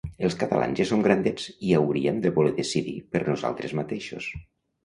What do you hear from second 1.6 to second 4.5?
i hauríem de voler decidir per nosaltres mateixos.